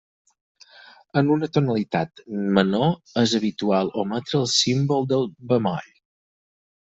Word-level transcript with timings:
En 1.19 1.27
una 1.33 1.49
tonalitat 1.57 2.23
menor 2.59 2.89
és 3.23 3.35
habitual 3.41 3.91
ometre 4.05 4.37
el 4.43 4.49
símbol 4.55 5.07
del 5.13 5.29
bemoll. 5.53 5.93